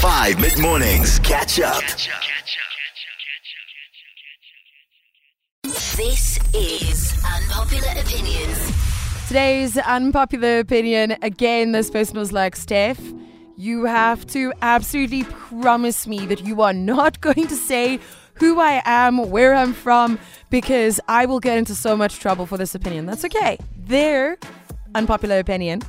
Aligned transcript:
5 0.00 0.40
mid 0.40 0.58
mornings. 0.58 1.18
Catch 1.18 1.60
up. 1.60 1.82
This 5.62 6.40
is 6.54 7.22
Unpopular 7.22 8.00
Opinions. 8.00 8.72
Today's 9.28 9.76
unpopular 9.76 10.60
opinion 10.60 11.16
again, 11.20 11.72
this 11.72 11.90
person 11.90 12.16
was 12.16 12.32
like, 12.32 12.56
Steph, 12.56 12.98
you 13.58 13.84
have 13.84 14.26
to 14.28 14.54
absolutely 14.62 15.24
promise 15.24 16.06
me 16.06 16.24
that 16.24 16.46
you 16.46 16.62
are 16.62 16.72
not 16.72 17.20
going 17.20 17.46
to 17.46 17.54
say 17.54 18.00
who 18.32 18.58
I 18.58 18.80
am, 18.86 19.30
where 19.30 19.54
I'm 19.54 19.74
from, 19.74 20.18
because 20.48 20.98
I 21.08 21.26
will 21.26 21.40
get 21.40 21.58
into 21.58 21.74
so 21.74 21.94
much 21.94 22.18
trouble 22.20 22.46
for 22.46 22.56
this 22.56 22.74
opinion. 22.74 23.04
That's 23.04 23.26
okay. 23.26 23.58
Their 23.76 24.38
unpopular 24.94 25.40
opinion 25.40 25.82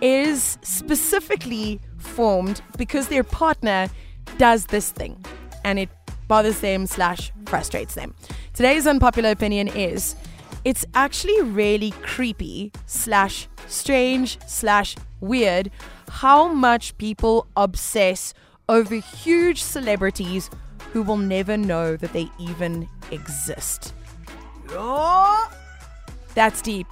is 0.00 0.56
specifically 0.62 1.78
formed 2.10 2.60
because 2.76 3.08
their 3.08 3.24
partner 3.24 3.88
does 4.38 4.66
this 4.66 4.90
thing 4.90 5.24
and 5.64 5.78
it 5.78 5.88
bothers 6.28 6.60
them 6.60 6.86
slash 6.86 7.32
frustrates 7.46 7.94
them. 7.94 8.14
Today's 8.54 8.86
unpopular 8.86 9.30
opinion 9.30 9.68
is 9.68 10.14
it's 10.64 10.84
actually 10.94 11.40
really 11.42 11.92
creepy 12.02 12.72
slash 12.86 13.48
strange 13.66 14.38
slash 14.46 14.96
weird 15.20 15.70
how 16.08 16.48
much 16.48 16.96
people 16.98 17.46
obsess 17.56 18.34
over 18.68 18.96
huge 18.96 19.62
celebrities 19.62 20.50
who 20.92 21.02
will 21.02 21.16
never 21.16 21.56
know 21.56 21.96
that 21.96 22.12
they 22.12 22.28
even 22.38 22.88
exist. 23.10 23.94
Oh, 24.70 25.50
that's 26.34 26.62
deep. 26.62 26.86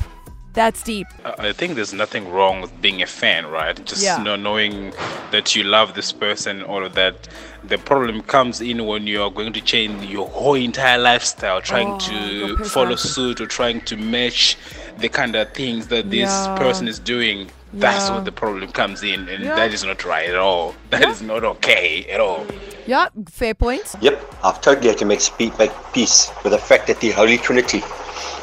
That's 0.58 0.82
deep. 0.82 1.06
I 1.24 1.52
think 1.52 1.76
there's 1.76 1.92
nothing 1.94 2.28
wrong 2.32 2.60
with 2.62 2.72
being 2.82 3.00
a 3.00 3.06
fan, 3.06 3.46
right? 3.46 3.76
Just 3.86 4.02
Yeah. 4.02 4.18
you 4.18 4.24
know, 4.24 4.34
knowing 4.34 4.92
that 5.30 5.54
you 5.54 5.62
love 5.62 5.94
this 5.94 6.10
person, 6.10 6.64
all 6.64 6.82
of 6.84 6.94
that. 6.94 7.14
The 7.62 7.78
problem 7.78 8.22
comes 8.22 8.60
in 8.60 8.84
when 8.84 9.06
you 9.06 9.22
are 9.22 9.30
going 9.30 9.52
to 9.52 9.60
change 9.60 10.10
your 10.10 10.26
whole 10.26 10.54
entire 10.70 10.98
lifestyle, 10.98 11.60
trying 11.60 11.92
Oh, 11.92 11.98
to 12.10 12.64
follow 12.64 12.96
suit 12.96 13.40
or 13.40 13.46
trying 13.46 13.82
to 13.82 13.96
match 13.96 14.56
the 14.98 15.08
kind 15.08 15.36
of 15.36 15.52
things 15.52 15.86
that 15.92 16.10
this 16.10 16.28
Yeah. 16.28 16.56
person 16.58 16.88
is 16.88 16.98
doing. 16.98 17.38
That's 17.72 18.08
Yeah. 18.08 18.14
where 18.16 18.24
the 18.24 18.32
problem 18.32 18.72
comes 18.72 19.04
in, 19.04 19.28
and 19.28 19.44
Yeah. 19.44 19.54
that 19.54 19.72
is 19.72 19.84
not 19.84 20.04
right 20.04 20.28
at 20.28 20.34
all. 20.48 20.74
That 20.90 21.04
is 21.08 21.20
Yeah. 21.22 21.28
not 21.34 21.44
okay 21.54 22.04
at 22.10 22.18
all. 22.18 22.44
Yeah, 22.84 23.06
fair 23.30 23.54
point. 23.54 23.86
Yep, 24.00 24.16
I've 24.42 24.60
totally 24.60 24.88
had 24.88 24.98
to 24.98 25.04
make, 25.04 25.20
spe- 25.20 25.56
make 25.56 25.70
peace 25.92 26.30
with 26.42 26.52
the 26.52 26.58
fact 26.70 26.88
that 26.88 26.98
the 26.98 27.10
Holy 27.12 27.38
Trinity, 27.38 27.84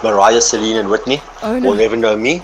Mariah, 0.03 0.41
Celine, 0.41 0.77
and 0.77 0.89
Whitney, 0.89 1.21
Oh, 1.43 1.57
no. 1.59 1.69
will 1.69 1.77
never 1.77 1.95
know 1.95 2.15
me, 2.15 2.41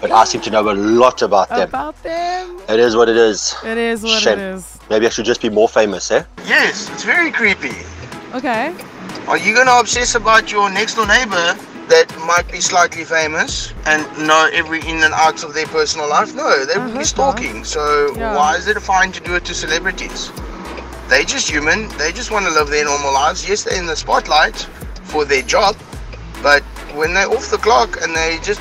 but 0.00 0.10
I 0.10 0.24
seem 0.24 0.40
to 0.42 0.50
know 0.50 0.68
a 0.70 0.72
lot 0.74 1.22
about 1.22 1.48
them. 1.48 1.68
About 1.68 2.00
them. 2.02 2.58
It 2.68 2.78
is 2.80 2.94
what 2.96 3.08
it 3.08 3.16
is. 3.16 3.54
It 3.64 3.78
is 3.78 4.02
what 4.02 4.22
Shame. 4.22 4.38
it 4.38 4.42
is. 4.54 4.78
Maybe 4.90 5.06
I 5.06 5.10
should 5.10 5.24
just 5.24 5.42
be 5.42 5.48
more 5.50 5.68
famous, 5.68 6.10
eh? 6.10 6.24
Yes, 6.46 6.88
it's 6.90 7.02
very 7.04 7.30
creepy. 7.32 7.74
Okay. 8.34 8.74
Are 9.28 9.36
you 9.38 9.54
gonna 9.54 9.72
obsess 9.78 10.14
about 10.14 10.50
your 10.50 10.70
next 10.70 10.94
door 10.94 11.06
neighbor 11.06 11.56
that 11.88 12.06
might 12.26 12.50
be 12.50 12.60
slightly 12.60 13.04
famous 13.04 13.72
and 13.86 14.06
know 14.26 14.48
every 14.52 14.80
in 14.88 15.02
and 15.02 15.12
out 15.14 15.42
of 15.44 15.54
their 15.54 15.66
personal 15.66 16.08
life? 16.08 16.34
No, 16.34 16.64
they 16.64 16.78
would 16.78 16.90
Uh-huh. 16.90 16.98
be 16.98 17.04
stalking. 17.04 17.64
So 17.64 18.14
Yeah. 18.16 18.34
why 18.36 18.56
is 18.56 18.66
it 18.68 18.80
fine 18.80 19.12
to 19.12 19.20
do 19.20 19.34
it 19.34 19.44
to 19.46 19.54
celebrities? 19.54 20.30
They're 21.08 21.24
just 21.24 21.48
human. 21.50 21.88
They 21.98 22.10
just 22.12 22.30
want 22.30 22.46
to 22.46 22.52
live 22.52 22.68
their 22.70 22.84
normal 22.84 23.12
lives. 23.12 23.46
Yes, 23.48 23.62
they're 23.64 23.78
in 23.78 23.86
the 23.86 23.96
spotlight 23.96 24.66
for 25.04 25.24
their 25.24 25.42
job, 25.42 25.76
but 26.42 26.62
when 26.94 27.14
they're 27.14 27.30
off 27.30 27.50
the 27.50 27.58
clock 27.58 28.00
and 28.02 28.14
they're 28.14 28.40
just 28.40 28.60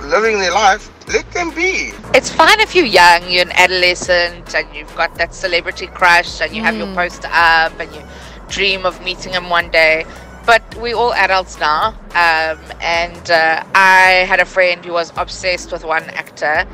living 0.00 0.38
their 0.38 0.52
life, 0.52 0.90
let 1.12 1.30
them 1.32 1.54
be. 1.54 1.92
It's 2.14 2.30
fine 2.30 2.60
if 2.60 2.74
you're 2.74 2.86
young, 2.86 3.28
you're 3.30 3.42
an 3.42 3.52
adolescent, 3.52 4.54
and 4.54 4.74
you've 4.74 4.94
got 4.96 5.14
that 5.16 5.34
celebrity 5.34 5.86
crush, 5.86 6.40
and 6.40 6.54
you 6.54 6.62
have 6.62 6.76
your 6.76 6.92
poster 6.94 7.28
up, 7.32 7.78
and 7.78 7.92
you 7.94 8.02
dream 8.48 8.84
of 8.86 9.02
meeting 9.04 9.32
him 9.32 9.48
one 9.48 9.70
day. 9.70 10.04
But 10.44 10.62
we're 10.76 10.96
all 10.96 11.12
adults 11.12 11.58
now, 11.60 11.88
um, 12.14 12.58
and 12.80 13.30
uh, 13.30 13.64
I 13.74 14.26
had 14.26 14.40
a 14.40 14.44
friend 14.44 14.84
who 14.84 14.92
was 14.92 15.12
obsessed 15.16 15.70
with 15.70 15.84
one 15.84 16.04
actor, 16.10 16.66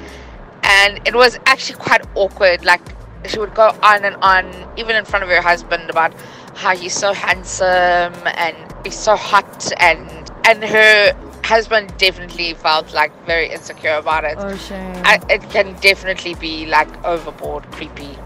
and 0.63 1.01
it 1.07 1.15
was 1.15 1.39
actually 1.47 1.79
quite 1.79 2.03
awkward. 2.15 2.65
Like 2.65 2.81
she 3.27 3.39
would 3.39 3.55
go 3.55 3.77
on 3.83 4.05
and 4.05 4.17
on, 4.17 4.51
even 4.79 4.97
in 4.97 5.05
front 5.05 5.23
of 5.23 5.29
her 5.29 5.43
husband, 5.43 5.91
about 5.91 6.15
how 6.55 6.75
he's 6.75 6.95
so 6.95 7.13
handsome 7.13 8.15
and 8.37 8.57
he's 8.85 8.99
so 8.99 9.17
hot, 9.17 9.71
and 9.79 10.31
and 10.49 10.65
her 10.65 11.13
husband 11.45 11.93
definitely 11.99 12.55
felt 12.55 12.95
like 12.95 13.13
very 13.27 13.51
insecure 13.51 13.97
about 13.97 14.25
it. 14.25 14.37
Oh, 14.39 14.57
shame. 14.57 15.03
I, 15.05 15.21
it 15.29 15.43
can 15.51 15.75
definitely 15.81 16.35
be 16.35 16.65
like 16.67 16.89
overboard 17.05 17.71
creepy. 17.73 18.17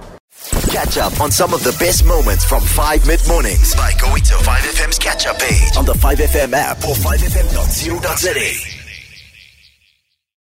Catch 0.71 0.99
up 0.99 1.21
on 1.21 1.31
some 1.31 1.53
of 1.53 1.63
the 1.65 1.77
best 1.79 2.05
moments 2.05 2.45
from 2.45 2.63
5 2.63 3.07
mid 3.07 3.21
mornings 3.29 3.75
by 3.75 3.93
going 4.01 4.23
to 4.23 4.35
5FM's 4.35 4.99
catch 4.99 5.27
up 5.27 5.39
page 5.39 5.77
on 5.77 5.85
the 5.85 5.95
5FM 5.95 6.53
app 6.53 6.79
or 6.79 6.95
5FM.co.za. 6.95 8.72